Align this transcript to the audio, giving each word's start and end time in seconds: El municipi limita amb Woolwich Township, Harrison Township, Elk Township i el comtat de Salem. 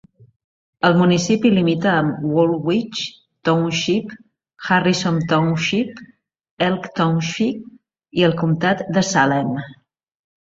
El 0.87 0.95
municipi 0.99 1.49
limita 1.55 1.91
amb 1.97 2.21
Woolwich 2.37 3.01
Township, 3.49 4.15
Harrison 4.69 5.19
Township, 5.33 6.01
Elk 6.71 6.87
Township 7.01 8.19
i 8.23 8.29
el 8.29 8.35
comtat 8.43 8.81
de 8.97 9.05
Salem. 9.11 9.53